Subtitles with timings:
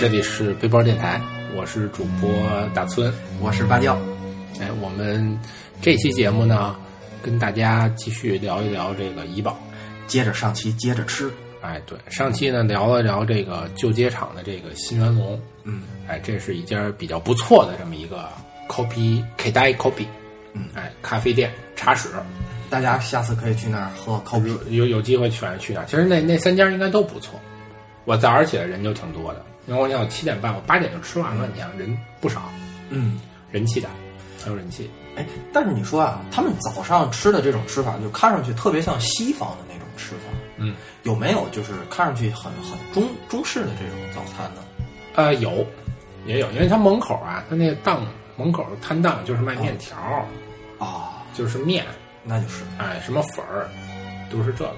[0.00, 1.20] 这里是背包电台，
[1.56, 2.30] 我是主播
[2.72, 3.12] 大村。
[3.40, 3.98] 我是芭蕉，
[4.60, 5.36] 哎，我们
[5.82, 6.76] 这期节目呢，
[7.20, 9.58] 跟大家继续聊一聊这个怡宝。
[10.06, 11.28] 接着上期接着吃，
[11.60, 18.28] 哎，对，上期呢聊了聊这个旧街厂的这个新元龙，嗯，哎，这是一家比较不错的这么一个
[18.68, 20.06] copy K 代 copy，
[20.52, 22.08] 嗯，哎，咖啡店茶室，
[22.70, 24.56] 大家下次可以去那儿喝 coffee。
[24.70, 25.86] 有有机会反正去那儿。
[25.86, 27.40] 其实那那三家应该都不错。
[28.04, 32.50] 我早上起来人就挺多的，因为我想我七点半，我八点就吃完了，你想人不少，
[32.88, 33.20] 嗯，
[33.52, 33.88] 人气的，
[34.42, 34.90] 很有人气。
[35.14, 40.22] 哎，但是你说啊，他们早上吃的这种吃法，就看上去特别像西方的那种吃法，
[40.56, 44.62] 嗯，有没有就是看上去很很中中式的这种早餐呢？
[45.14, 45.66] 呃，有，
[46.24, 49.98] 也有，因为他门口啊，他那个档门口摊档就是卖面条，
[50.78, 51.84] 啊，就是面，
[52.24, 52.64] 那就是。
[52.78, 53.68] 哎，什么粉儿，
[54.30, 54.76] 都是这个，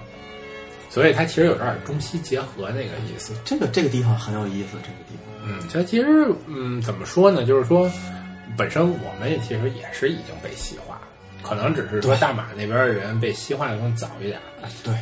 [0.90, 3.32] 所以它其实有点中西结合那个意思。
[3.44, 7.44] 这个这个地方很有意思，这个地方，嗯，它其实嗯，怎么说呢？
[7.44, 7.90] 就是说，
[8.56, 11.02] 本身我们也其实也是已经被西化了，
[11.42, 14.92] 可能只是说大马那边的人被西化的更早一点，哎，对，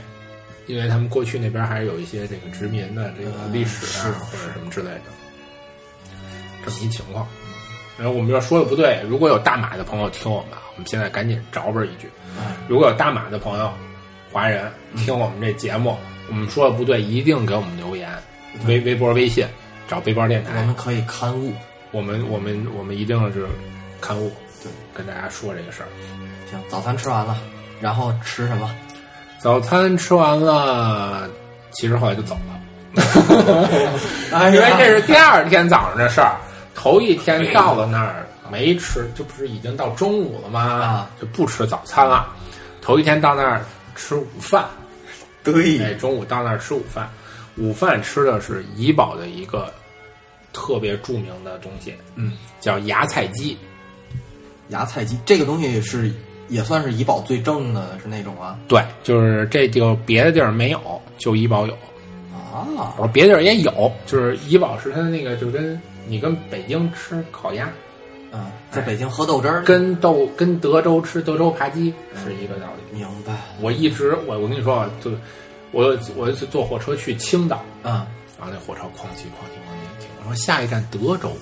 [0.66, 5.10] 因为他们过去那边还是有一些这个殖民的这个历史啊，是或者什么之类的，
[6.64, 7.26] 这么一情况。
[7.96, 12.08] 然后我们要说的不对，如果有大马的朋友听我们，啊，我们现在赶紧找本一句。
[12.38, 13.72] 哎，如果有大马的朋友，
[14.38, 15.96] 华人听我们这节目，
[16.28, 18.08] 我们说的不对，一定给我们留言，
[18.68, 19.44] 微微博、微信
[19.88, 21.52] 找背包电台我们，可以刊物。
[21.90, 23.48] 我们我们我们一定是
[24.00, 24.30] 刊物，
[24.62, 25.88] 对，跟大家说这个事儿。
[26.48, 27.36] 行，早餐吃完了，
[27.80, 28.72] 然后吃什么？
[29.40, 31.28] 早餐吃完了，
[31.72, 33.02] 其实后来就走了，
[34.32, 36.36] 哎因为这是第二天早上的事儿。
[36.76, 40.60] 头一天到了那儿没吃，这不是已经到中午了吗？
[40.60, 42.28] 啊，就不吃早餐了。
[42.80, 43.64] 头一天到那儿
[43.98, 44.64] 吃午饭，
[45.42, 47.10] 对哎，中午到那儿吃午饭，
[47.56, 49.70] 午饭吃的是怡宝的一个
[50.52, 53.58] 特别著名的东西，嗯，叫芽菜鸡。
[54.68, 56.12] 芽菜鸡这个东西是
[56.48, 61.74] 也算是怡宝最正的是那种啊对，就是这就别的地儿没有，就怡宝有。
[62.32, 67.70] 啊我说别地儿也有，就是怡宝是它的那个，就跟你跟北京吃烤鸭，
[68.32, 71.92] 嗯，在北京喝豆汁儿，跟豆跟德州吃德州扒鸡
[72.24, 72.98] 是一个道理。
[72.98, 75.10] 明白我一直我我跟你说啊，就
[75.72, 78.06] 我我有一次坐火车去青岛，嗯
[78.38, 81.32] 然后那火车哐叽哐叽哐叽停，我说下一站德州，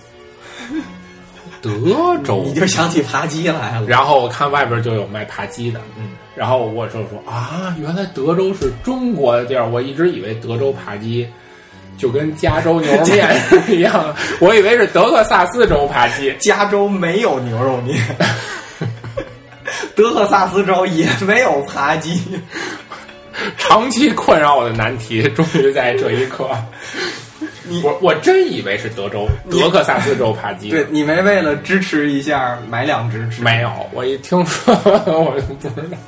[1.60, 11.28] 德州，你就想起扒鸡来了，然后我看外边就有卖扒鸡的，嗯，然后我就说啊，原来德州是中国的地儿，我一直以为德州扒鸡
[11.96, 13.36] 就跟加州牛肉面
[13.68, 16.34] 一样， 我以为是德克萨斯州扒鸡。
[16.40, 17.98] 加州没有牛肉面，
[19.94, 22.22] 德克萨斯州也没有扒鸡，
[23.56, 26.48] 长期困扰我的难题，终于在这一刻，
[27.64, 30.70] 你我我真以为是德州德克萨斯州扒鸡。
[30.70, 35.98] 对你没为了支持一下买两只吃，没有，我一听说我就不知道，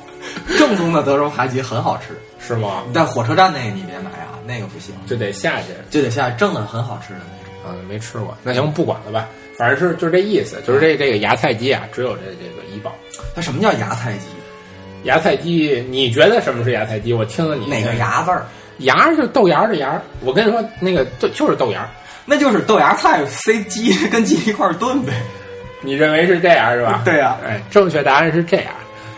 [0.57, 2.83] 正宗的德州扒鸡很好吃，是吗？
[2.93, 5.67] 但火车站那个你别买啊，那个不行，就得下去。
[5.91, 7.71] 就得下蒸的很好吃的那种。
[7.71, 9.27] 啊，没吃过，那行不管了吧，
[9.57, 12.95] 反正是就是这意思，就是这这个芽菜鸡啊，只有这这个怡宝。
[13.35, 14.27] 它什么叫芽菜鸡？
[15.03, 17.13] 芽菜鸡，你觉得什么是芽菜鸡？
[17.13, 17.93] 我听了你哪个？
[17.95, 18.45] 芽字儿？
[18.79, 20.01] 芽就是豆芽的芽。
[20.21, 21.87] 我跟你说，那个就就是豆芽。
[22.25, 25.13] 那就是豆芽菜塞鸡跟鸡一块儿炖呗。
[25.81, 27.01] 你认为是这样是吧？
[27.05, 28.67] 对呀哎，正确答案是这样。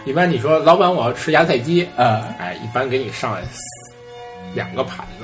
[0.05, 3.37] 一般你说老板我要吃芽菜鸡，呃，哎，一般给你上
[4.55, 5.20] 两个盘子，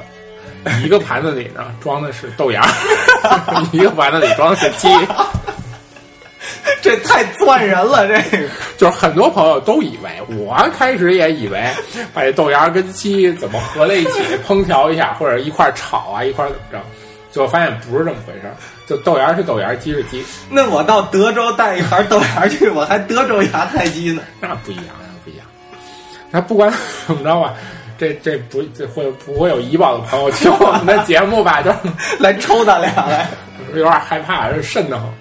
[0.83, 2.65] 一个盘子里呢装的是豆芽，
[3.71, 4.87] 一个盘子里装的是鸡。
[6.81, 8.47] 这太钻人了，这个。
[8.77, 11.65] 就是很多朋友都以为，我开始也以为，
[12.13, 16.79] 把这豆芽跟鸡怎么合在一起烹调一下，或者一块儿炒啊，一块儿怎么着，
[17.31, 18.55] 最后发现不是这么回事儿，
[18.87, 24.21] 就豆芽是豆芽，鸡是鸡，那我到德州带一盘豆芽去，我还德州芽菜鸡呢。
[24.39, 25.45] 那不一样，那不一样。
[26.29, 26.71] 那不管
[27.07, 27.53] 怎么着吧，
[27.97, 31.61] 这这不这会不会有怡宝的朋友听我们的节目吧？
[31.61, 31.71] 就
[32.19, 33.27] 来抽咱俩来。
[33.75, 35.13] 有点害怕，是瘆得慌。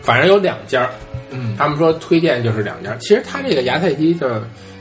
[0.00, 0.90] 反正有两家儿，
[1.30, 2.98] 嗯他们说推荐就是两家儿。
[2.98, 4.28] 其实他这个芽菜鸡叫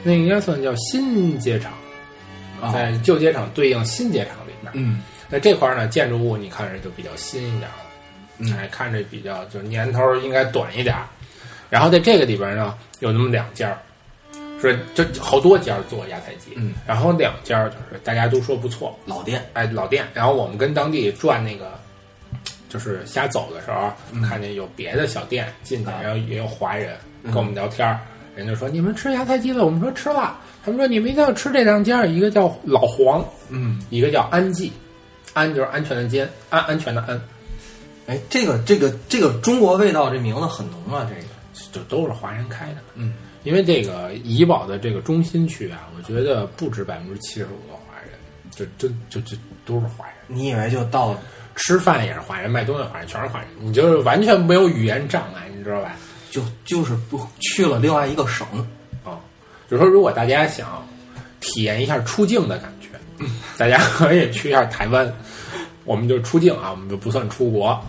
[0.03, 1.71] 那应该算叫新街场，
[2.61, 4.71] 啊在旧街场对应新街场里面。
[4.75, 7.75] 嗯那这块儿呢，建筑物你看着就比较新一点了，
[8.37, 11.01] 嗯哎，看着比较就年头应该短一点儿。
[11.71, 13.75] 然后在这个里边呢，有那么两家
[14.65, 20.05] 儿，是这好多家儿做芽菜鸡，嗯，然后两家儿就是大家都说不错，老店，哎，老店。
[20.13, 21.79] 然后我们跟当地转那个，
[22.69, 23.91] 就是瞎走的时候，
[24.27, 27.99] 看见有别的小店进去，然后也有华人跟我们聊天儿，
[28.35, 30.37] 人就说你们吃芽菜鸡了，我们说吃了。
[30.63, 34.73] 他们说你们一定要吃这两家，一个叫老黄，嗯，一个叫安记，
[35.33, 37.21] 安就是安全的坚，安安全的安，
[38.07, 41.27] 哎，这个这个这个中国味道这名字很浓啊，这个，
[41.71, 42.77] 就都是华人开的。
[42.95, 43.13] 嗯，
[43.45, 48.11] 因为这个怡保的这个中心区啊，我觉得不止百分之七十五的华人，
[48.51, 50.15] 就就就就都是华人。
[50.27, 51.15] 你以为就到
[51.55, 55.95] 吃饭也是华人，卖东西华人，全是华人，你就是完全没有语言障碍，你知道吧？
[56.31, 58.45] 就就是不去了另外一个省，
[59.05, 59.21] 啊、
[59.69, 60.85] 就是说如果大家想
[61.39, 62.87] 体验一下出境的感觉，
[63.57, 65.09] 大家可以去一下台湾。
[65.83, 67.79] 我们就出境啊，我们就不算出国，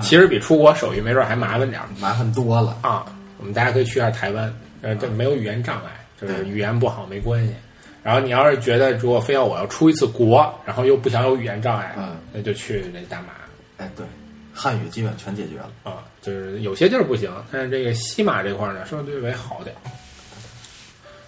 [0.00, 2.78] 其实比出国手续没准还麻烦点儿麻烦多了。
[2.80, 3.04] 啊。
[3.38, 5.90] 我们大家可以去一下台湾，呃，这没有语言障碍，
[6.20, 7.54] 就是语言不好没关系。
[8.02, 13.28] 然后你要是觉得如果非要我要出一次国，然后又不想有语言障碍，嗯那就去那大马。
[13.76, 14.06] 哎，对，
[14.54, 15.70] 汉语基本全解决了。
[15.82, 19.90] 啊，就是有些地儿不行，但是这个西马这块儿呢，稍微为好点儿。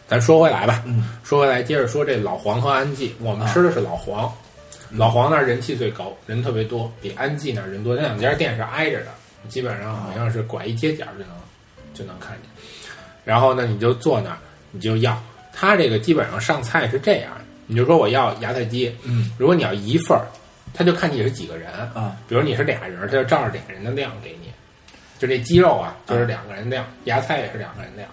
[0.09, 4.31] 咱说回来吧，嗯，说回来，接着说这老黄和安记，我们吃的是老黄，
[4.91, 7.95] 老黄那儿人气最高，人特别多，比安记那儿人多。
[7.95, 9.09] 那两家店是挨着的，
[9.49, 11.29] 基本上好像是拐一街角就能
[11.95, 12.52] 就能看见。
[13.25, 14.39] 然后呢，你就坐那儿，
[14.71, 15.21] 你就要。
[15.53, 17.31] 他这个基本上上菜是这样，
[17.67, 20.27] 你就说我要芽菜鸡，嗯，如果你要一份儿，
[20.73, 24.51] 他就看你是几个人，啊，比如你是俩人，他就照着俩人的量给你，
[25.19, 28.09] 就这鸡肉啊，就是两个人量，芽菜也是两个人量。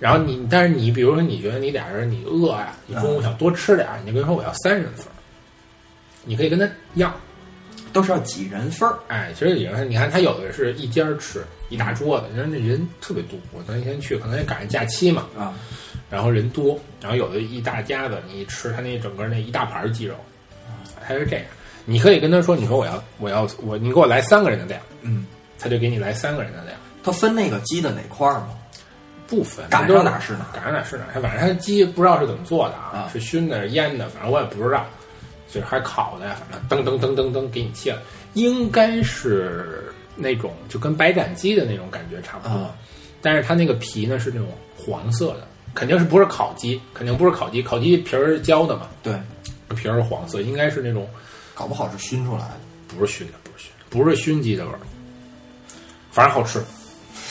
[0.00, 5.14] 然后你，但是你比如说你觉得你俩人你饿呀、你中午想多吃点儿，你就跟他说我要三人份儿，
[6.24, 7.14] 你可以跟他要。
[7.94, 8.98] 都是要几人份儿。
[9.08, 13.38] 哎，其实也是，你看他有的是一家儿吃一大桌子，人家那人特别多。
[13.52, 15.54] 我那天去，可能也赶上假期嘛，啊，
[16.10, 20.14] 然后人多，然后有的一大家子，你一吃他那整个那一大盘儿鸡肉，
[21.00, 21.44] 他是这样。
[21.86, 25.26] 你可以跟他说，你说我要我要我，你给我来三个人的量，嗯，
[25.58, 26.76] 他就给你来三个人的量。
[27.02, 28.48] 它分那个鸡的哪块儿吗？
[29.26, 31.10] 不分，赶上哪儿是哪儿赶上哪儿是哪儿。
[31.14, 34.86] 他反正他鸡不知道是怎么做的啊，啊是熏的、是腌的，反正我也不知道，
[35.48, 38.02] 就是还烤的呀，反正噔噔噔噔噔给你切了，
[38.34, 42.74] 应该是那种就跟白斩鸡的那种感觉差不多，啊。
[43.22, 49.14] 但是它那个皮呢是那种黄色的，肯定是不是烤鸡，肯定不是烤鸡，烤鸡皮儿是焦的嘛，对，
[49.76, 51.08] 皮儿是黄色，应该是那种
[51.54, 52.60] 搞不好是熏出来的。
[52.86, 54.78] 不是熏的，不是熏，不是熏鸡的味儿，
[56.12, 56.62] 反正好吃，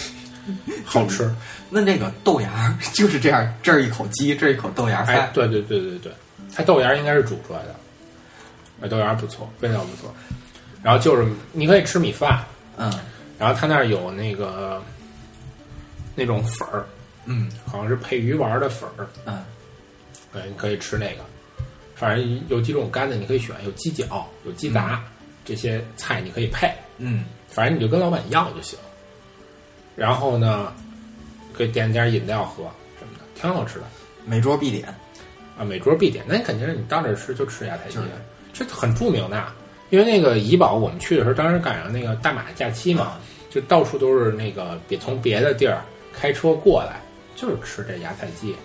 [0.84, 1.34] 好吃。
[1.70, 6.12] 那那个豆芽就是这样，这儿一口鸡，这儿一口豆芽哎菜，，对对对对对，
[6.54, 7.76] 它豆芽应该是煮出来的，
[8.82, 10.14] 哎，豆芽不错，味道不错。
[10.82, 12.44] 然后就是你可以吃米饭，
[12.78, 12.92] 嗯
[13.40, 14.82] 然后他那儿有那个
[16.16, 16.86] 那种粉儿，
[17.26, 19.44] 嗯好像是配鱼丸儿的粉儿，嗯
[20.32, 21.24] 对，你可以吃那个。
[21.96, 25.02] 反正有几种干的你可以选，有鸡脚，有鸡杂，
[25.46, 26.70] 这些菜你可以配。
[26.98, 28.78] 嗯，反正你就跟老板要就行。
[29.96, 30.74] 然后呢，
[31.54, 32.64] 可以点点饮料喝
[33.00, 33.86] 什么的，挺好吃的。
[34.26, 34.88] 每桌必点。
[35.58, 38.08] 啊，每桌必点，那肯定是你到这儿吃就吃芽菜鸡就是，
[38.54, 39.44] 这很著名的。
[39.90, 43.18] 因为那个怡保，我们去的时候，当时赶上那个大马假期嘛，
[43.52, 47.02] 就到处都是那个别从别的地儿开车过来，
[47.36, 48.56] 就是吃这芽菜鸡。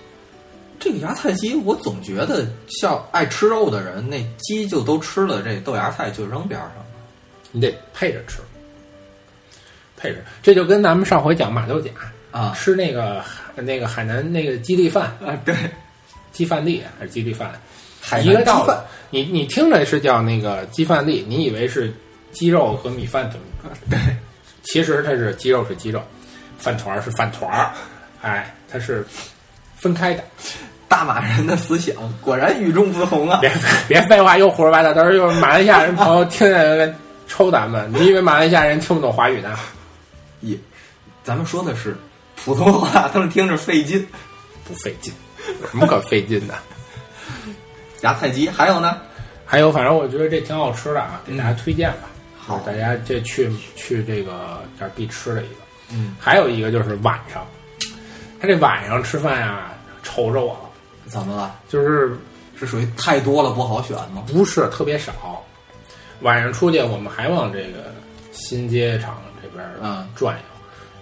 [0.80, 6.86] 这个芽菜鸡，我总觉得像爱吃肉的人，那鸡就都吃了，这豆芽菜就扔边上了。
[7.50, 8.38] 你得配着吃，
[9.96, 11.90] 配着，这就跟咱们上回讲马六甲
[12.30, 13.22] 啊吃那个
[13.54, 15.54] 那个海南那个鸡粒饭，啊，对，
[16.30, 17.60] 鸡饭粒还是鸡粒饭，
[18.08, 18.84] 海一个道理南鸡饭。。
[19.10, 21.92] 你你听着是叫那个鸡饭粒，你以为是
[22.32, 23.70] 鸡肉和米饭怎么？
[23.90, 23.98] 对，
[24.62, 26.02] 其实它是鸡肉是鸡肉，
[26.58, 27.70] 饭团儿是饭团儿，
[28.22, 29.06] 哎，它是
[29.76, 30.22] 分开的。
[30.88, 33.38] 大马人的思想果然与众不同啊！
[33.42, 33.52] 别
[33.86, 36.94] 别废话，又胡说八道，到时候又是马来西亚人朋友听见
[37.26, 37.90] 抽咱们。
[37.92, 39.54] 你以为马来西亚人听不懂华语呢？
[40.40, 40.56] 也，
[41.22, 41.94] 咱们说的是
[42.36, 44.06] 普通话，他们听着费劲。
[44.64, 45.12] 不费劲，
[45.62, 46.54] 有什么可费劲的？
[48.02, 48.98] 芽菜鸡还有呢？
[49.44, 52.08] 还有，反正我觉得这挺好吃的啊，给大家推荐吧。
[52.36, 55.54] 好大家这去去这个这儿必吃的一个。
[55.90, 57.46] 嗯，还有一个就是晚上，
[58.40, 60.70] 他这晚上吃饭呀，愁着我了，
[61.06, 61.56] 怎么了？
[61.68, 62.16] 就是
[62.58, 64.22] 是属于太多了不好选吗？
[64.26, 65.42] 不是特别少。
[66.20, 67.92] 晚上出去，我们还往这个
[68.32, 70.42] 新街场这边儿嗯转悠，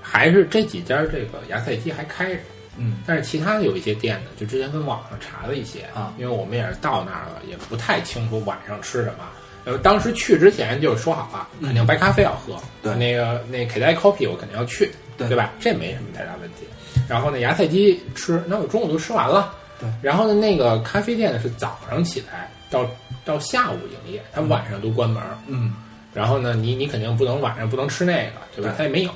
[0.00, 2.40] 还是这几家这个芽菜鸡还开着。
[2.78, 9.25] 嗯但是其他的有一些店呢，就之前跟网上查了一些啊，因为我们也是到那儿了，也不太清楚晚上吃什么。
[9.64, 12.56] 呃，当时去之前就说好了，肯定白咖啡要喝。
[12.83, 15.52] 对那个那 K 代 Coffee 我肯定要去，对对吧？
[15.59, 16.66] 这没什么太大问题。
[17.09, 19.52] 然后呢，芽菜鸡吃，那我中午都吃完了。
[19.80, 19.88] 对。
[20.00, 22.87] 然后呢，那个咖啡店呢是早上起来到
[23.25, 25.23] 到下午营业，它晚上都关门。
[25.49, 25.75] 嗯
[26.14, 28.71] 然后呢，你你肯定不能晚上不能吃那个，对吧？
[28.71, 29.11] 对它也没有。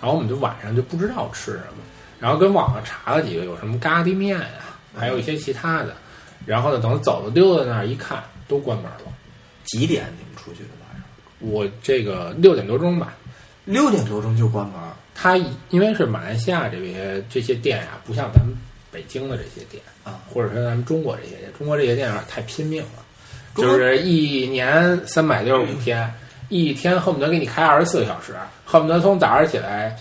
[0.00, 1.84] 然后我们就晚上就不知道吃什么，
[2.24, 4.46] 然后跟网上查了几个，有什么咖喱面呀、
[4.96, 5.94] 还有一些其他的。
[6.46, 9.12] 然后呢，等走了溜达那儿一看，都关门了。
[9.64, 11.04] 几点你们出去的晚上？
[11.40, 13.12] 我这个六点多钟吧，
[13.66, 14.74] 六点多钟就关门。
[15.14, 15.36] 它
[15.68, 18.56] 因为是马来西亚这些这些店呀、不像咱们
[18.90, 23.04] 北京的这些店啊，或者说咱们中国这些店，中国这些店有点太拼命了，
[23.54, 26.10] 就是一年三百六十五天，
[26.48, 29.94] 一天恨不得给你开二十四个小时，恨不得从早上起来，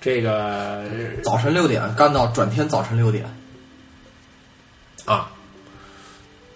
[0.00, 0.84] 这个
[1.22, 3.24] 早晨六点干到转天早晨六点。
[5.06, 5.30] 啊，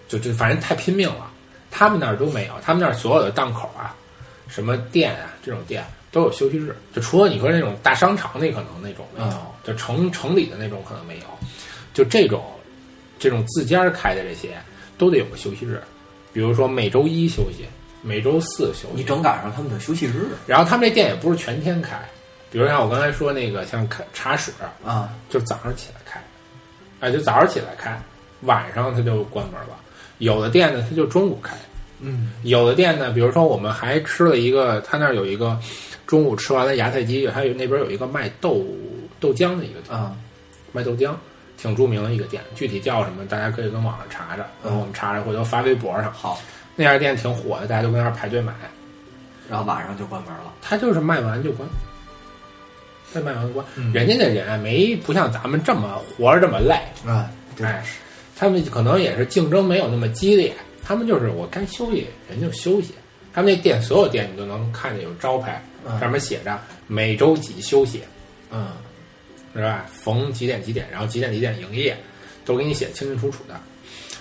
[0.06, 1.30] 就就反正太拼命了。
[1.70, 3.96] 他们那儿都没有，他们那儿所有的档口啊，
[4.46, 6.76] 什么店啊，这种店都有休息日。
[6.94, 11.24] 就除了你说那种大商场，那可能那种没有，嗯就城城里的那种可能没有。
[11.92, 12.44] 就这种
[13.18, 14.56] 这种自家开的这些，
[14.96, 15.82] 都得有个休息日。
[16.32, 17.66] 比如说每周一休息，
[18.02, 18.94] 每周四休息。
[18.94, 22.00] 你正赶上他们的休息日然后他们这店也不是全天开，
[22.54, 24.52] 比如像我刚才说那个像开茶室，
[24.86, 26.22] 啊，就早上起来开，
[27.00, 28.00] 哎，就早上起来开，
[28.42, 29.76] 晚上它就关门了。
[30.18, 31.52] 有的店呢，它就中午开；
[31.98, 35.58] 嗯有的店呢，比如说我们还吃了一个，他那儿有一个
[36.06, 38.64] 中午吃完了芽菜鸡，还有那边有一个卖豆
[39.18, 40.14] 豆浆的一个店，啊，
[40.70, 41.12] 卖豆浆，
[41.56, 46.12] 挺著名的一个店，具体叫什么，大家可以跟网上查查，然后我们查查，回头发微博上。
[46.12, 46.40] 好，
[46.76, 48.54] 那家店挺火的，大家都跟那儿排队买。
[49.50, 50.54] 然后晚上就关门了。
[50.62, 51.68] 他就是卖完就关，
[53.14, 53.64] 再卖完关。
[53.76, 56.74] 嗯人家的人啊，没不像咱们这么活着这么累，
[57.06, 57.84] 啊，这哎，
[58.36, 60.52] 他们可能也是竞争没有那么激烈，
[60.84, 62.92] 他们就是我该休息人就休息。
[63.32, 68.02] 他们那店所有店你都能看见有招牌，嗯上面写着每周几休息，
[68.50, 68.68] 嗯
[69.54, 69.86] 是吧？
[69.92, 71.96] 逢几点几点，然后几点几点营业，
[72.44, 73.54] 都给你写清清楚楚的。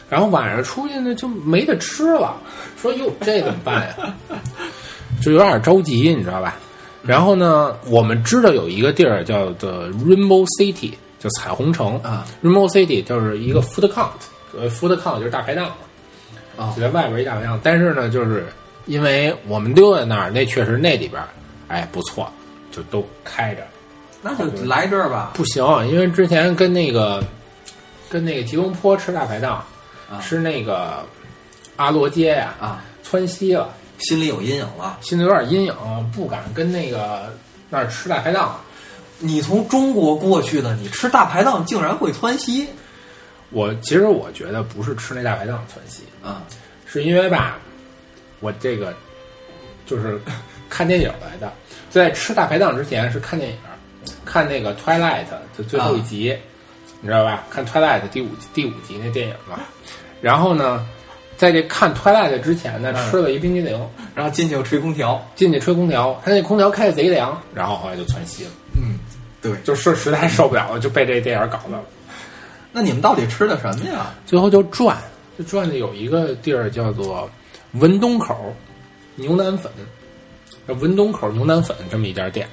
[0.09, 2.39] 然后晚上出去呢就没得吃了，
[2.79, 4.15] 说哟这怎么办呀？
[5.21, 6.59] 就有点着急，你知道吧？
[7.05, 11.99] 然后呢，我们知道有一个地儿叫做 Rainbow City，就彩虹城。
[11.99, 14.09] 啊 Rainbow City 就是一个 food count，
[14.57, 17.59] 呃，food count 就是大排档嘛，啊就在外边一大排档。
[17.61, 18.47] 但是呢，就是
[18.85, 21.21] 因为我们溜在那儿，那确实那里边，
[21.67, 22.31] 哎不错，
[22.71, 23.63] 就都开着。
[24.21, 25.31] 那就来这儿吧。
[25.33, 27.21] 不行，因为之前跟那个
[28.09, 29.61] 跟那个吉隆坡吃大排档，
[30.09, 31.03] 啊吃那个
[31.75, 33.67] 阿罗街呀、啊，窜稀了，
[34.03, 34.99] 心里有阴影了。
[35.01, 35.73] 心里有点阴影，
[36.15, 37.33] 不敢跟那个
[37.69, 38.59] 那儿吃大排档。
[39.19, 42.67] 你从中国过去的，你吃大排档竟然会窜稀
[43.51, 46.43] 我其实我觉得不是吃那大排档窜稀，啊？
[46.85, 47.59] 是因为吧，
[48.39, 48.93] 我这个
[49.85, 50.19] 就是
[50.69, 51.53] 看电影来的，
[51.89, 53.57] 在吃大排档之前是看电影，
[54.25, 56.35] 看那个 Twilight 的最后一集，
[56.99, 57.43] 你知道吧？
[57.49, 59.59] 看 Twilight 第五第五集那电影嘛。
[60.19, 60.85] 然后呢，
[61.43, 63.77] 在这看 Twilight 之前呢，嗯吃了一冰激凌，
[64.15, 65.21] 然后进去又吹空调。
[65.35, 68.97] 进去吹空调，他那空调开的贼凉，然后后来就窜稀了，嗯，
[69.41, 69.51] 对。
[69.65, 71.77] 就是实在受不了了，就被这电影搞的。
[72.71, 74.15] 那你们到底吃的什么呀？
[74.25, 74.97] 最后就转，
[75.37, 77.29] 就转的有一个地儿叫做
[77.73, 78.55] 文东口
[79.17, 79.69] 牛腩粉，
[80.79, 82.47] 文东口牛腩粉这么一家店。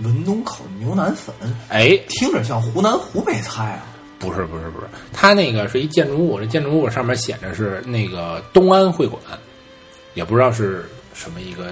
[0.00, 1.34] 文东口牛腩粉，
[1.68, 3.84] 哎，听着像湖南湖北菜啊。
[4.24, 9.20] 不是不是不是，它那个是一建筑物，这建筑物上面写着是那个东安会馆，
[10.14, 11.66] 也不知道是什么一个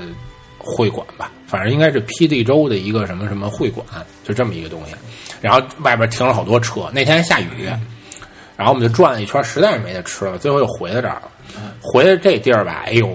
[0.58, 3.86] 会馆吧，反正应该是霹雳州的一个什么什么会馆，
[4.22, 4.94] 就这么一个东西。
[5.40, 7.64] 然后外边停了好多车，那天还下雨，
[8.56, 11.30] 然后我们就转了一圈，实在是没得吃了，最后又回到这儿了。
[11.80, 13.12] 回到这地儿吧，哎呦，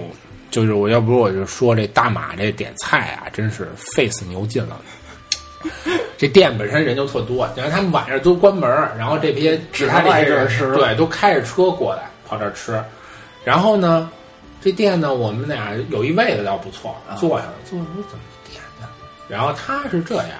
[0.50, 4.78] 就是我要不是我就说这大马这点菜啊，真是费死牛劲了。
[6.18, 12.82] 这店本身人就特多，然后他们晚上都关门儿，然后这些其他这些人只能外边吃对都开着车过来跑这儿吃，
[13.44, 14.10] 然后呢，
[14.60, 18.88] 这店呢我们俩有一位子倒不错，啊坐下了，坐下我说怎么点呢？
[19.28, 20.30] 然后他是这样，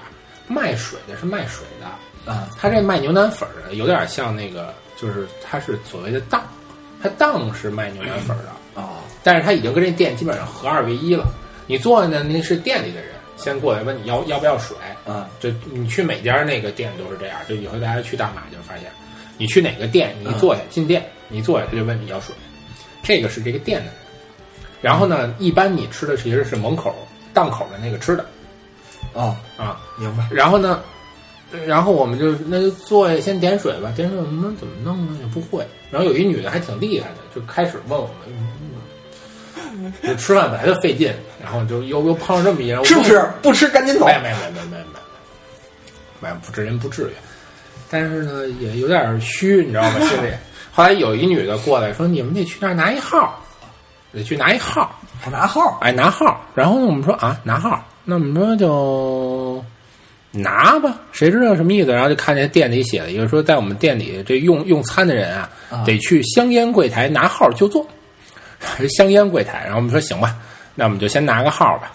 [0.47, 6.43] 卖水的是卖水的，啊他这卖牛腩粉儿的有点像那个，就是他是所谓的档，
[7.01, 11.25] 他档是卖牛腩粉儿的，哦但是他已经跟这店基本上合二为一了。
[11.67, 14.75] 你坐的那是店里的人，先过来问你要要不要水，
[15.07, 18.91] 啊就你去每家那个店都是这样，就以后大家去大马就发现，
[19.37, 22.35] 你去哪个店，你一坐下进店，你一坐下他就问你要水，
[23.01, 23.93] 这个是这个店的人。
[24.81, 26.93] 然后呢，一般你吃的其实是门口
[27.33, 28.25] 档口的那个吃的
[29.13, 30.27] 哦，啊，明白。
[30.31, 30.81] 然后呢，
[31.65, 35.17] 然后我们就那就坐下先点水吧，点水我们怎么弄呢？
[35.21, 35.65] 也不会。
[35.89, 38.68] 然后有一女的还挺厉害的，就开始问我们，嗯
[40.03, 43.23] 就吃饭本来就费劲，然后就又又碰上这么一人，吃不吃？
[43.41, 44.13] 不吃赶紧走没。
[44.13, 44.77] 没没没没没
[46.21, 47.13] 没，没不至人不至于，
[47.89, 49.99] 但是呢也有点虚，你知道吗？
[49.99, 50.31] 心里。
[50.71, 53.43] 后来有一女的过来说：“你们得去那儿拿一号，
[54.13, 55.77] 得去拿一号。”还拿号？
[55.81, 56.39] 哎，拿号。
[56.55, 57.83] 然后呢，我们说啊，拿号。
[58.05, 59.63] 那我们说就
[60.31, 61.91] 拿吧，谁知道什么意思？
[61.91, 67.85] 然后就看见店里写了一个说，在我们店里这用用餐的人啊，啊得去香烟柜台拿号就坐。
[68.89, 70.35] 香烟柜台，然后我们说行吧，
[70.75, 71.91] 那我们就先拿个号吧。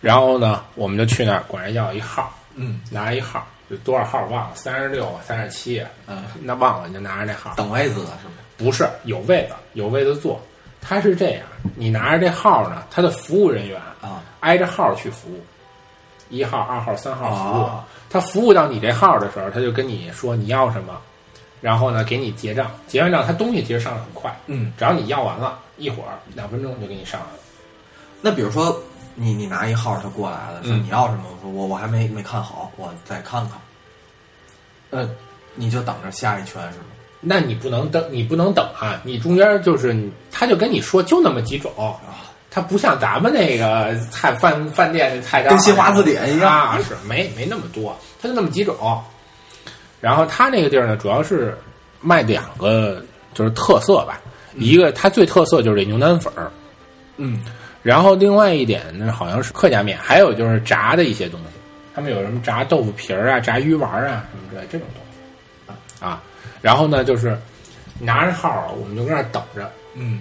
[0.00, 7.54] 然后呢，我们就去那儿，管人要一号，嗯拿一号，就多少号忘了，三十六、三十七，嗯，那忘了，你就拿着那号。
[7.56, 8.34] 等位子的是吗？
[8.56, 10.40] 不是有位子，有位子坐。
[10.80, 11.42] 他是这样，
[11.74, 15.40] 你拿着这号呢，他的服务人员啊，挨着号去服务，
[16.28, 17.62] 一号、二号、三号服务。
[17.62, 20.96] 哦他服务到你这号的时候，他就跟你说你要什么，
[21.60, 22.70] 然后呢给你结账。
[22.86, 27.38] 结完账，他东西其实上的很快，嗯，只要你要完了，一会儿两分钟就给你上来了。
[28.20, 28.80] 那比如说
[29.14, 31.24] 你你拿一号，他过来了，说嗯你要什么？
[31.30, 33.58] 我说我我还没没看好，我再看看。
[34.90, 35.08] 呃，
[35.54, 36.84] 你就等着下一圈是吗？
[37.20, 39.00] 那你不能等，你不能等啊！
[39.02, 41.72] 你中间就是，他就跟你说就那么几种，
[42.50, 49.02] 他不像咱们那个菜饭饭店的菜单，跟新华字典一样啊，是没没那么多，他就那么几种。
[50.06, 51.58] 然后他那个地儿呢，主要是
[52.00, 54.20] 卖两个就是特色吧，
[54.54, 56.48] 一个它最特色就是这牛腩粉儿，
[57.16, 57.42] 嗯，
[57.82, 61.46] 然后另外一点呢，好像是客家面，还有就是炸的一些东西，
[61.92, 65.02] 他们有什么炸豆腐皮儿啊、炸鱼丸儿啊什么之类这种东
[65.74, 66.22] 西啊。
[66.62, 67.36] 然后呢，就是
[67.98, 70.20] 拿着号儿，我们就搁那儿等着，嗯，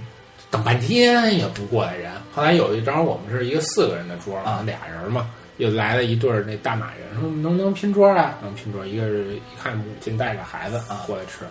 [0.49, 2.11] 等半天也不过来人。
[2.33, 8.35] 后来有一正好我们是一个四个人的桌啊俩人嘛，又来了一对儿那大马人，说能不能拼桌啊？
[8.41, 11.45] 能拼桌，一个是一看母亲带着孩子啊过来吃，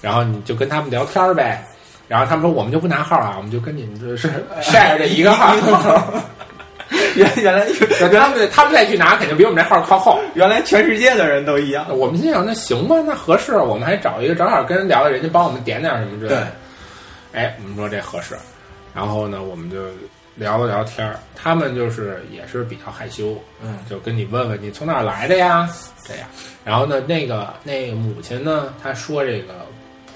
[0.00, 1.64] 然后你就跟他们聊天儿呗。
[2.08, 4.30] 然后他们说我们就不拿号啊，我们就跟你们就是
[4.62, 5.54] 晒着这一个号。
[7.16, 7.66] 原 原来
[7.98, 10.20] 他们他们再去拿，肯定比我们这号靠后。
[10.34, 11.84] 原来全世界的人都一样。
[11.88, 13.56] 我们心想，那行吧，那合适。
[13.56, 16.46] 我们还找一个正好跟人聊聊，人家帮我们点点什么之类的。，
[17.32, 18.36] 哎，我们说这合适，
[18.94, 19.78] 然后呢，我们就
[20.36, 21.18] 聊了聊天儿。
[21.34, 25.68] 他们就是也是比较害羞，嗯就跟你问问你从哪儿来的呀，
[26.04, 26.28] 这样。
[26.64, 29.66] 然后呢，那个那个母亲呢，她说这个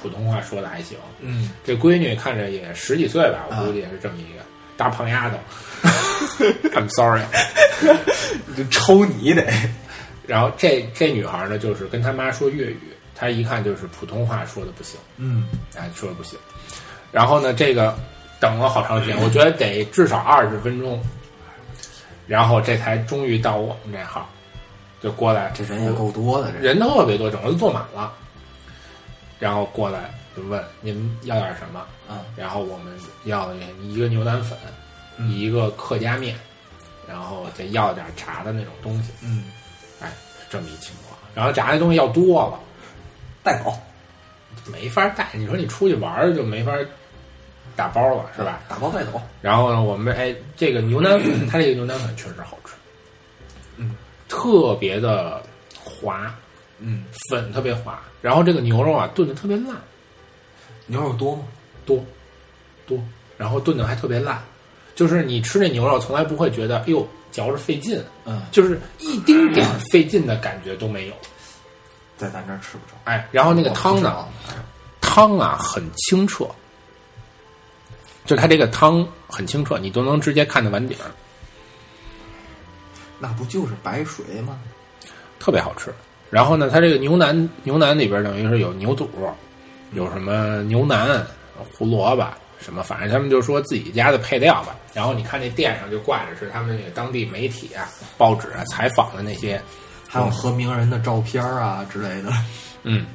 [0.03, 0.97] 普通话说的还行。
[1.21, 4.45] 嗯，这闺女看着也十几岁吧，我啊估计也是这么一个
[4.77, 5.39] 大胖丫头。
[6.75, 7.23] I'm sorry。
[8.57, 9.47] 就抽你得。
[10.27, 12.81] 然后这这女孩呢，就是跟她妈说粤语，
[13.15, 16.39] 她一看就是普通话说的不行，嗯，哎，说的不行。
[17.13, 17.97] 然后呢，这个
[18.41, 21.01] 等了好长时间，我觉得得至少二十分钟，
[22.27, 24.29] 然后这才终于到我们这号，
[25.03, 28.13] 就过来，这人也够多的，这人特别多，整个都坐满了。
[29.39, 32.93] 然后过来就问你们要点什么，啊，然后我们
[33.25, 34.59] 要了一个牛腩粉，
[35.17, 36.35] 嗯一个客家面，
[37.09, 39.45] 然后再要点炸的那种东西，嗯，
[40.01, 40.13] 哎，
[40.49, 41.19] 这么一情况。
[41.35, 42.59] 然后炸的东西要多了，
[43.43, 43.73] 带走
[44.67, 45.29] 没法带。
[45.33, 46.73] 你说你出去玩就没法
[47.81, 48.61] 打包了，是吧？
[48.69, 49.19] 打包带走。
[49.41, 52.75] 然后呢，我们哎，这个牛腩粉， 它这个牛腩粉确实好吃，
[53.79, 53.97] 嗯，
[54.29, 55.43] 特别的
[55.83, 56.35] 滑，
[56.79, 57.99] 嗯，粉特别滑。
[58.21, 59.75] 然后这个牛肉啊炖的特别烂，
[60.85, 61.45] 牛肉多吗？
[61.87, 62.05] 多
[62.87, 62.99] 多，
[63.39, 64.39] 然后炖的还特别烂，
[64.95, 71.15] 就是你吃这牛肉从来不会觉得哎呦嚼着费劲，嗯，就是一丁点儿费劲的感觉都没有。
[72.19, 72.93] 在咱这儿吃不着。
[73.05, 74.27] 哎，然后那个汤呢，
[75.01, 76.47] 汤啊很清澈，
[78.31, 81.11] 就它这个汤很清澈，你都能直接看到碗底儿，
[83.19, 84.57] 那不就是白水吗？
[85.41, 85.93] 特别好吃。
[86.31, 89.11] 然后呢，它这个牛腩牛腩里边等于是有牛肚，
[89.95, 91.27] 有什么牛腩、
[91.77, 92.25] 胡萝卜
[92.61, 94.77] 什么，反正他们就说自己家的配料吧。
[94.95, 99.61] 然后你看那店上就挂着是他们那个当地媒体啊、报纸啊采访的那些，
[100.09, 102.31] 还有和名人的照片啊之类的。
[102.85, 103.07] 嗯，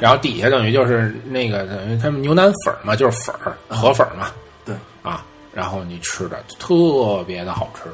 [0.00, 4.32] 然后底下等于就是那个等于他们牛腩粉嘛，就是粉儿河粉嘛，
[4.64, 7.90] 对，啊，然后你吃的特别的好吃。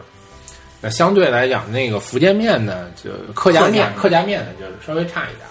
[0.81, 5.47] 那相对来讲，那个福建面呢，就客家面，客家面呢就是稍微差一点，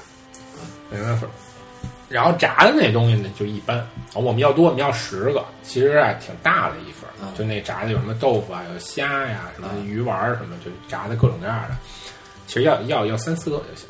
[0.89, 1.27] 没办法。
[2.08, 11.75] 然后炸的那东西呢就一般，我们要多，我们要十个，其实啊挺大的一份就那炸的有什么豆腐啊，有虾呀、什么鱼丸儿什么，就炸的各种各样的。
[12.47, 13.89] 其实要要要三四个就行。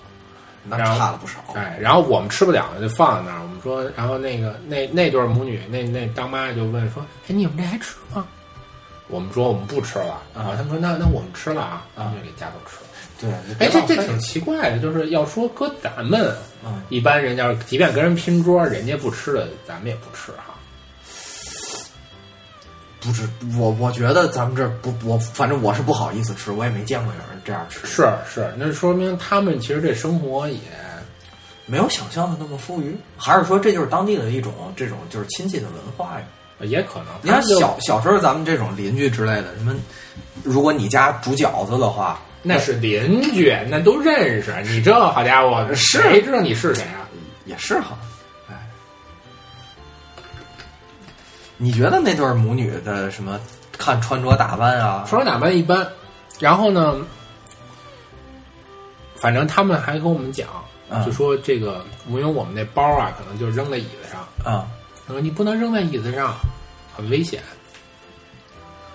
[0.69, 1.39] 那然后差了不少。
[1.55, 3.41] 哎，然后我们吃不了就放在那儿。
[3.41, 8.25] 我们说，然后那个那那对母女，那那当妈就问说：“哎，你们这还吃吗？”
[9.09, 10.21] 我们说我们不吃了。
[10.35, 12.83] 然后他们说：“那那我们吃了啊。”然后就给夹走吃了。
[13.19, 20.46] 对，哎，这这挺奇怪的，就是要说搁咱们嗯，一般人要是即便跟人拼桌，人家不吃的，咱们也不吃哈。
[23.07, 23.23] 不是
[23.57, 30.59] 我，我觉得咱们这儿不，我反正我是不好意思吃，我也没见过有人这样吃，是是，那说明他们其实这生活也
[31.65, 36.25] 没有想象的那么富裕，还是说这就是当地的一种这种就是亲戚的文化呀？
[36.61, 37.07] 也可能。
[37.21, 39.73] 你看小小时候咱们这种邻居之类的，什么，
[40.43, 44.53] 如果你家煮饺子的话，那是邻居，那都认识。
[44.63, 47.07] 你这好家伙，是谁知道你是谁啊？
[47.45, 47.97] 也是哈，
[51.57, 53.39] 你觉得那对母女的什么
[53.77, 55.05] 看穿着打扮啊？
[55.07, 55.87] 穿着打扮一般，
[56.39, 56.97] 然后呢，
[59.15, 60.47] 反正他们还跟我们讲，
[60.89, 64.67] 嗯就说这个，因为我们那包啊，可能就扔在椅子上，啊，
[65.05, 66.35] 他说你不能扔在椅子上，
[66.95, 67.41] 很危险。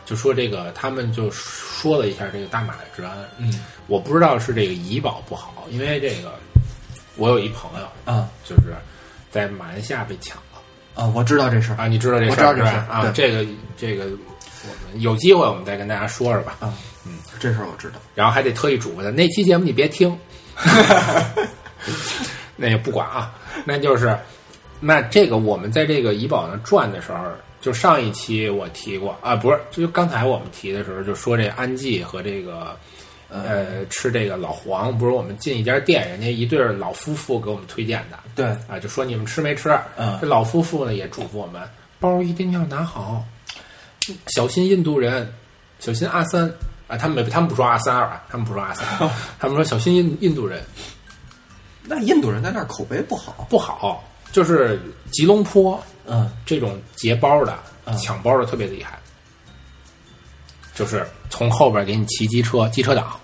[0.04, 3.16] 就说这个，他们就说了一下这个大马的治安。
[3.38, 6.34] 嗯我不知道是这个怡保不好，因为这个
[7.16, 8.74] 我有一朋友，啊就是
[9.30, 10.51] 在马来西亚被抢了
[10.94, 12.86] 啊，我知道这事儿啊，你知道这我知道事儿是吧？
[12.90, 16.56] 啊，这事儿对这个这个，我们有机会我们再跟大家说说吧。
[16.60, 16.74] 啊，
[17.06, 17.94] 嗯，这事儿我知道。
[18.14, 20.16] 然后还得特意嘱咐他，那期节目你别听，
[22.56, 24.16] 那也不管啊，那就是
[24.80, 27.18] 那这个我们在这个怡宝上转的时候，
[27.60, 32.76] 就上一期我提过啊，不是，就刚才我们提的时候就说这安记和这个。
[33.32, 38.18] 呃，吃这个老黄，不是我们进一家店，人家一对老夫妇给我们推荐的。
[38.34, 39.70] 对，啊，就说你们吃没吃？
[39.96, 40.18] 嗯。
[40.20, 41.62] 这老夫妇呢也嘱咐我们，
[41.98, 43.24] 包一定要拿好，
[44.26, 45.32] 小心印度人，
[45.80, 46.52] 小心阿三。
[46.88, 48.86] 啊，他们没他们不说阿三二啊，他们不说阿三，
[49.40, 50.62] 他们说小心印印度人。
[51.84, 53.46] 那印度人在那儿口碑不好。
[53.48, 54.78] 不好，就是
[55.10, 56.30] 吉隆坡嗯。
[56.44, 57.96] 这种劫包的、嗯。
[57.96, 58.98] 抢包的特别厉害，
[60.74, 63.06] 就是从后边给你骑机车，机车党。
[63.06, 63.21] 从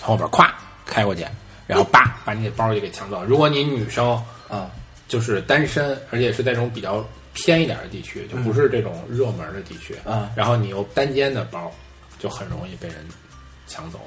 [0.00, 0.50] 后边咵
[0.86, 1.24] 开过去，
[1.66, 3.22] 然后叭把你的包就给抢走。
[3.24, 4.12] 如果你女生
[4.48, 4.70] 啊
[5.08, 11.70] 就是单身，而且是在这种比较偏一点的地区，就不是这种热门的地区，啊，然后你又单肩的包，
[12.18, 12.96] 就很容易被人
[13.66, 14.00] 抢走。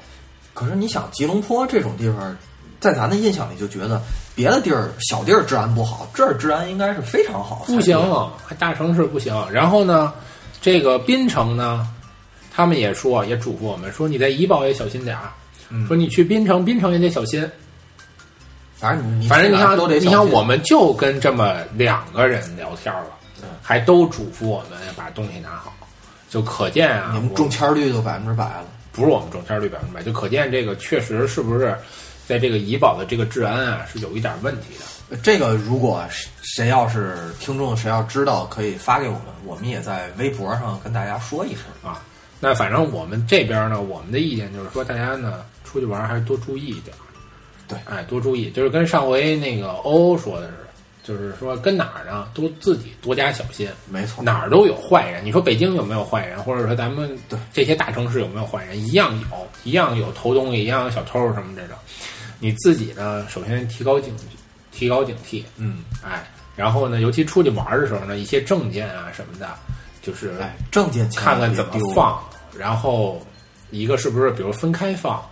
[0.54, 2.38] 可是你想，吉隆坡这种地方，
[2.80, 4.02] 在咱的印象里就觉得
[4.36, 7.64] 别的地儿小地儿治安不好，这儿治安应该是非常好。
[7.66, 7.98] 不行，
[8.46, 9.34] 还大城市不行。
[9.52, 10.14] 然后呢，
[10.62, 11.88] 这个槟城呢，
[12.54, 15.32] 他们也说，也嘱咐我们说，你在怡保也小心点儿。
[15.74, 17.50] 嗯说你去滨城，滨城也得小心。
[18.76, 23.08] 反正你反正你想都得，你想，小心我们就跟这么两个人聊天了，
[23.42, 25.74] 嗯还都嘱咐我们把东西拿好，
[26.30, 28.66] 就可见啊，你们中签率都百分之百了。
[28.92, 31.76] 不是我们中签率百分之百，就可见这个确实是不是
[32.28, 35.18] 在这个怡保的这个治安啊是有一点问题的。
[35.24, 41.64] 这个如果谁谁要是听众，谁要知道，可以发给我们，我们也在微博上跟大家说一声。
[41.84, 42.02] 啊。
[42.40, 45.42] 那反正我们这边呢，我们的意见就是说，大家呢
[45.74, 46.96] 出去玩还是多注意一点。
[47.68, 50.68] 对哎，多注意，就是跟上回那个欧欧说的似的，
[51.04, 55.26] 就是说跟哪儿呢都自己多加小心，没错，哪儿都有坏人。
[55.26, 58.78] 你说北京有没有坏人，或者说咱们对这些大城市有没有坏人？
[58.78, 61.76] 一样有，一样有偷东西，一样有小偷什么这种。
[62.40, 64.14] 你自己呢，首先提高警
[64.72, 69.50] 提高警惕，嗯，哎，然后呢，尤其出去玩的时候呢，一些证件啊什么的，
[70.02, 71.74] 就是哎，证件看看怎么。
[71.96, 72.22] 放，
[72.58, 73.26] 然后
[73.72, 75.24] 一个是不是比如分开放，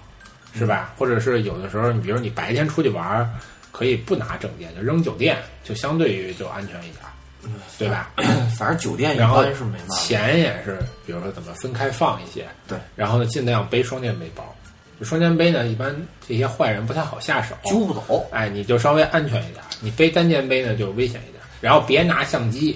[0.54, 0.94] 是吧？
[0.98, 3.30] 或者是有的时候，你比如你白天出去玩儿，
[3.72, 8.12] 可以不拿证件，就扔酒店，就相对于就安全一点，对吧？
[8.58, 9.96] 反正酒店一般是没嘛。
[9.96, 14.56] 钱也是，比如说怎么分开放一些，对，然后呢，尽量背双肩背包。
[15.00, 15.96] 就双肩背呢，一般
[16.28, 18.28] 这些坏人不太好下手，揪不走。
[18.32, 19.64] 哎，你就稍微安全一点。
[19.80, 21.42] 你背单肩背呢，就危险一点。
[21.60, 22.74] 然后别拿相机，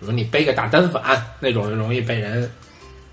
[0.00, 2.50] 比如你背个大单反那种，就容易被人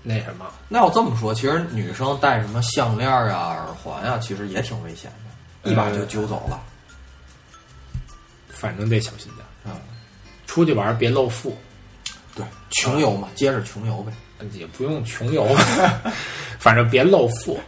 [0.02, 0.46] 那什么。
[0.68, 5.10] 那要这么说，其实女生戴什么项链啊、耳环啊，其实也挺危险
[5.62, 6.60] 的，一把就揪走了。
[8.48, 9.46] 反正得小心点。
[9.64, 9.72] 嗯，
[10.46, 11.56] 出去玩别露富，
[12.34, 14.12] 对，穷游嘛，接着穷游呗。
[14.52, 15.54] 也不用穷游，
[16.58, 17.60] 反正别露富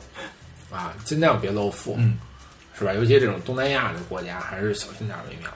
[0.71, 2.19] 啊，尽量别露富，嗯，
[2.79, 2.95] 是吧？
[2.95, 5.51] 尤其这种东南亚的国家，还是小心点为妙。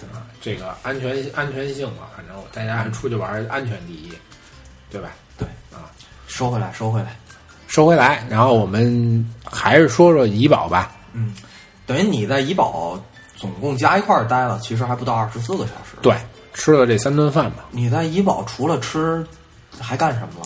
[0.00, 0.26] 对吧？
[0.40, 4.12] 这个安全安全性嘛，反正大家出去玩安全第一，
[4.90, 5.12] 对吧？
[6.32, 7.14] 收回来，收回来。
[7.68, 10.96] 收回来，然后我们还是说说怡宝吧。
[11.12, 11.34] 嗯，
[11.84, 12.98] 等于你在怡宝
[13.36, 15.94] 总共加一块儿待了，其实还不到二十四个小时。
[16.00, 16.16] 对，
[16.54, 19.22] 吃了这三顿饭吧，你在怡宝除了吃，
[19.78, 20.44] 还干什么了？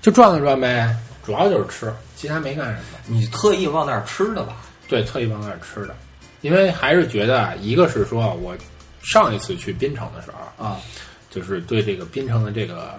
[0.00, 2.98] 就转了转呗，主要就是吃，其他没干什么。
[3.06, 4.58] 你特意往那儿吃的吧？
[4.86, 5.96] 对，特意往那儿吃的，
[6.40, 8.56] 因为还是觉得啊，一个是说我
[9.02, 10.78] 上一次去槟城的时候，啊，
[11.30, 12.94] 就是对这个槟城的这个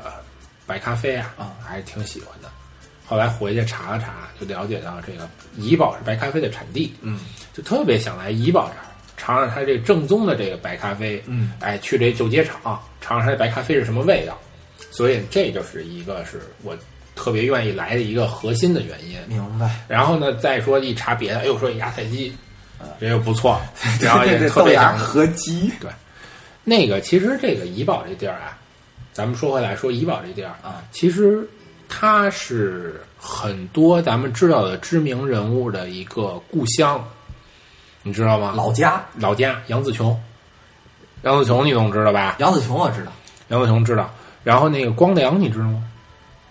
[0.67, 2.49] 白咖啡啊，啊还是挺喜欢的。
[3.05, 7.21] 后来回去查了查，就了解到这个怡宝是白咖啡的产地，嗯
[7.53, 11.23] 就特别想来怡宝这儿尝尝它这正宗的这个白咖啡。
[11.25, 12.59] 嗯，哎，去这旧街厂
[13.01, 14.37] 尝尝它的白咖啡是什么味道。
[14.91, 16.77] 所以这就是一个是我
[17.15, 19.17] 特别愿意来的一个核心的原因。
[19.27, 19.79] 明白。
[19.87, 22.35] 然后呢，再说一查别的，哎呦，说芽菜鸡，
[22.99, 23.59] 这又不错，
[24.01, 25.89] 然后也这特别想合鸡对
[26.63, 28.57] 那个其实这个怡宝这地儿啊，
[29.17, 31.49] 咱们说回来说怡宝这地儿啊，其实
[31.89, 37.03] 它是很多咱们知道的知名人物的一个故乡，
[38.03, 38.53] 你知道吗？
[38.55, 40.15] 老家老家杨紫琼，
[41.23, 42.35] 杨紫琼你总知道吧？
[42.37, 43.11] 杨紫琼我知道，
[43.47, 44.07] 杨紫琼知道。
[44.43, 45.83] 然后那个光良你知道吗？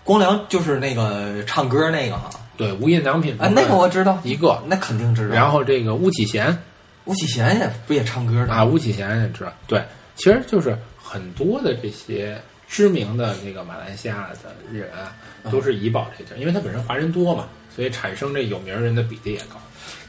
[0.03, 4.61] 光良就是那个唱歌那个哈，对，无印良品啊，那个我知道，一个。
[4.67, 5.33] 那肯定知道。
[5.33, 6.61] 然后这个巫启贤
[7.05, 9.53] 巫启贤也不也唱歌的啊，巫启贤也知道。
[9.67, 9.81] 对，
[10.17, 15.15] 其实就是很多的这些知名的那个马来西亚的人啊，
[15.49, 19.55] 都是怡保这地儿，因为他本身华人多嘛，所以产生这有名人的比例也高。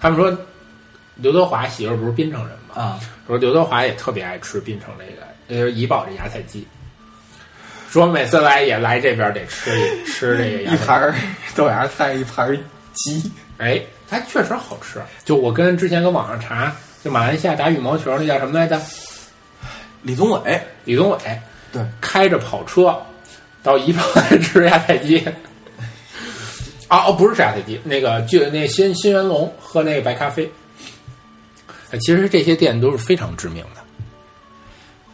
[0.00, 0.36] 他们说
[1.14, 6.66] 刘德华媳妇儿不是槟城人嘛，啊，说刘德华也特别爱吃槟城这个呃怡保这芽菜鸡，
[7.88, 10.90] 说每次来也来这边得吃一 吃这个芽菜鸡。
[10.90, 11.14] 儿
[11.54, 12.56] 豆芽菜，一盘
[12.92, 15.00] 鸡，哎，它确实好吃。
[15.24, 18.80] 就我跟之前跟网上查，就马来西亚打羽毛球那叫什么来着？
[20.02, 21.18] 李宗伟，李宗伟
[21.72, 22.96] 对，开着跑车
[23.62, 25.18] 到怡保来吃芽菜鸡。
[26.88, 30.50] 啊哦，不是吃芽菜鸡，那个就那新新元龙喝那个白咖啡。
[31.90, 33.82] 哎，其实这些店都是非常知名的。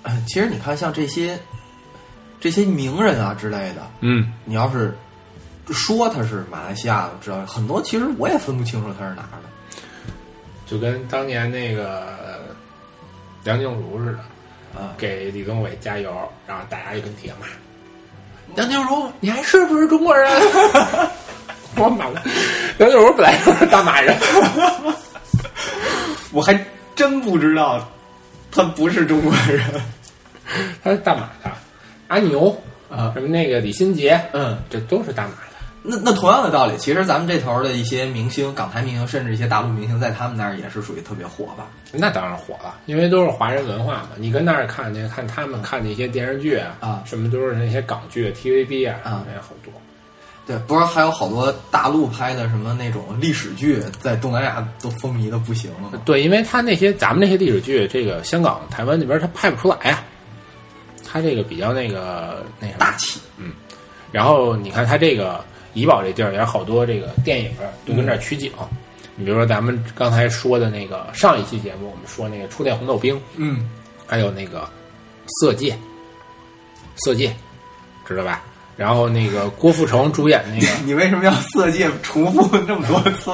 [0.02, 1.38] 呃其实你看像这些
[2.38, 4.94] 这些名人啊之类的，嗯，你要是
[5.70, 9.48] 说他是马来西亚的，知道很多其实我也分不清楚他是哪儿的
[10.66, 12.38] 就跟当年那个呃
[13.44, 14.18] 梁静茹似的，
[14.74, 14.94] 啊。
[14.98, 16.12] 给李宗伟加油，
[16.46, 17.46] 然后大家就跟底下骂
[18.56, 20.30] ：“梁静茹，你还是不是中国人？”
[21.76, 22.22] 我妈的，
[22.78, 24.16] 梁静茹本来就是大马人，
[26.32, 26.58] 我还
[26.94, 27.88] 真不知道
[28.52, 29.60] 他不是中国人。
[30.84, 31.50] 他是大马的。
[32.08, 32.54] 阿牛
[32.90, 35.43] 啊什么那个李心洁，嗯，这都是大马的。
[35.86, 41.66] 那那同样的道理，其实咱们这头的一些明星，港台明星，甚至一些大陆明星，在他们那儿也是属于特别火吧？
[41.92, 44.08] 那当然火了，因为都是华人文化嘛。
[44.16, 49.70] 你跟那儿看那看他们看那些电视剧啊，啊什么都是那些港剧、TVB 啊，啊也好多。
[50.46, 56.00] 对，不是还有好多大陆拍的什么那种历史剧，在东南亚都风靡的不行了？
[56.06, 60.02] 对，因为他那些咱们那些历史剧，这个香港、台湾那边他拍不出来呀、
[61.06, 63.52] 他这个比较那个那大气，嗯
[64.12, 68.50] 然后你看他这个怡宝这地儿也有好多这个电影儿都跟这儿取景。
[69.16, 73.68] 你比如说咱们刚才说的那个上一期节目，我们说那个初恋红豆冰，嗯，
[74.06, 74.68] 还有那个
[75.40, 75.76] 色戒，
[76.96, 77.34] 色戒，
[78.06, 78.42] 知道吧？
[78.76, 83.30] 然后那个郭富城主演那个你为什么要色戒重复这么多次？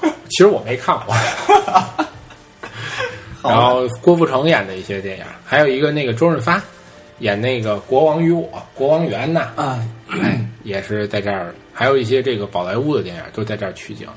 [0.30, 1.14] 其实我没看过。
[3.42, 6.62] 然后郭富城演的一些电影，还有一个那个周润发
[7.20, 8.42] 演那个《国王与我》
[8.74, 9.86] 《国王园》呐，啊，
[10.62, 14.08] 也是在这儿，还有一些这个宝莱坞的电影都在这儿取景，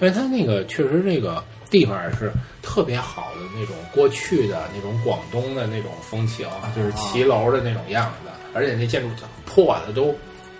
[0.00, 9.08] 因为它那个确实这个地方是特别好的那种过去的那种广东的那种风情，就是骑楼的那种样子，而且那建筑
[9.44, 10.14] 破的都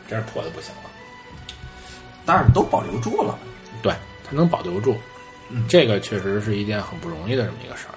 [0.09, 0.91] 真是破的不行了。
[2.27, 3.39] 当然都保留住了。
[3.83, 3.93] 对，
[4.27, 4.97] 它能保留住，
[5.51, 7.95] 嗯这个确实是一件很不容易的这么一个事儿。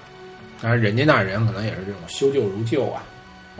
[0.60, 3.02] 当然，人家那儿人可能也是这种修旧如旧啊，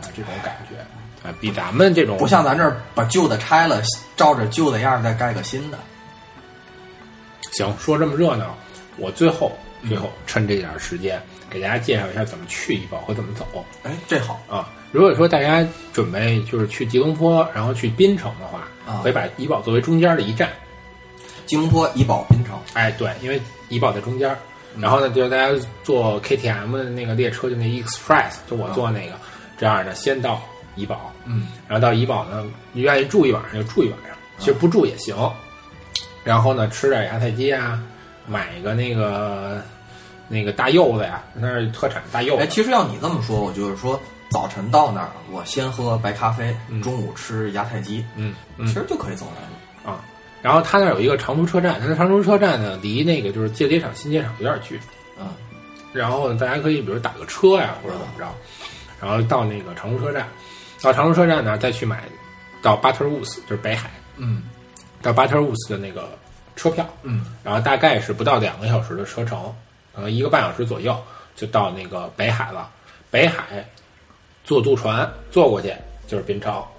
[0.01, 3.81] 啊这种感觉啊，比咱们这种不像咱这儿把旧的拆了，
[4.15, 5.77] 照着旧的样儿再盖个新的。
[7.51, 8.55] 行，说这么热闹，
[8.97, 9.51] 我最后
[9.87, 13.45] 最后趁这点儿时间给大家介绍一下怎么去怡保和怎么走
[13.83, 14.69] 哎，这好，啊。
[14.91, 20.49] 如果说大家准备就是去吉隆坡，然后去槟城的话，啊可以把怡保作为中间的一站。
[21.45, 24.37] 吉隆坡、怡保、槟城，哎，对，因为怡保在中间儿，
[24.79, 25.49] 然后呢，就是大家
[25.83, 29.13] 坐 KTM 的那个列车，就那 Express，就我坐那个，
[29.59, 30.41] 这样呢先到
[30.75, 35.15] 怡保，嗯，然后到怡保呢，你愿意住一晚上就住一晚上，其实不住也行。
[36.23, 37.81] 然后呢，吃点芽菜鸡啊，
[38.25, 39.61] 买一个那个
[40.27, 42.51] 那个大柚子呀，那儿特产大柚哎，子。
[42.51, 49.91] 其实要你这么说，我就是说，早晨到那儿，我先喝白咖啡，嗯中午吃芽菜鸡，嗯嗯其实就可以走来了。
[49.91, 50.01] 啊，
[50.41, 54.81] 然后他那儿有一个长途车站，他的长途车站呢，离那个就是界街场新街场有点距离。
[55.19, 55.27] 嗯，
[55.93, 58.27] 然后大家可以比如打个车呀，或者怎么着，
[59.01, 60.27] 然后到那个长途车站，
[60.81, 62.03] 到长途车站呢再去买
[62.61, 64.43] 到巴特乌斯，就是北海，嗯
[65.01, 66.09] 到巴特乌斯的那个
[66.55, 69.53] 车票，嗯，然后大概是不到两个小时的车程，
[69.95, 70.97] 可能一个半小时左右
[71.35, 72.69] 就到那个北海了。
[73.11, 73.65] 北海
[74.43, 75.73] 坐渡船坐过去
[76.05, 76.69] 就是滨超，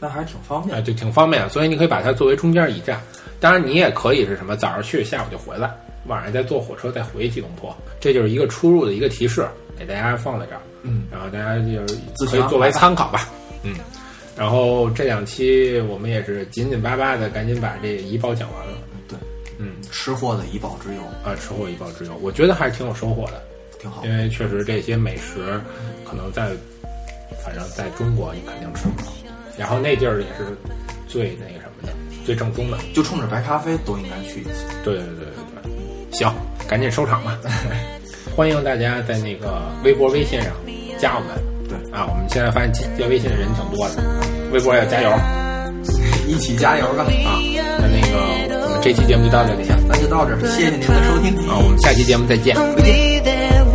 [0.00, 0.82] 那还是挺方便啊，。
[0.82, 3.00] 就挺方便的，所以你可以把它作为中间一站。
[3.38, 5.70] 当然，你也可以是什么早上去，下午就回来，
[6.06, 9.46] 晚上再坐火车再回吉隆坡，这就是一个出入的一个提示，
[9.78, 10.60] 给大家放在这儿。
[10.86, 13.28] 嗯，然后大家就自可以作为参考吧。
[13.62, 13.74] 嗯，
[14.36, 18.78] 然后这两期我们也是紧紧巴巴的，赶紧把这怡宝讲完了。
[19.08, 19.18] 对，
[19.58, 23.42] 嗯，吃货的怡宝之友啊，吃货怡宝之友，我觉得还是挺有收获的，
[23.80, 24.04] 挺好。
[24.04, 25.60] 因为确实这些美食
[26.04, 26.50] 可能在，
[27.44, 29.08] 反正在中国你肯定吃不到，
[29.58, 30.56] 然后那地儿也是
[31.08, 31.92] 最那个什么的，
[32.24, 32.78] 最正宗的。
[32.94, 34.64] 就冲着白咖啡都应该去一次。
[34.84, 35.72] 对对对对
[36.10, 36.32] 对，行，
[36.68, 37.38] 赶紧收场吧。
[38.36, 40.52] 欢迎大家在那个微博、微信上
[40.98, 41.36] 加我们。
[41.68, 43.96] 对啊，我们现在发现加微信的人挺多的，
[44.52, 45.66] 微博也加油啊！
[46.28, 47.38] 一起加油吧啊！
[47.80, 48.18] 那那个
[48.64, 51.34] 我们这期节目就到这里咱就到这儿，谢谢您的收听。
[51.48, 52.54] 啊，我们下期节目再见。
[52.54, 53.66] Be there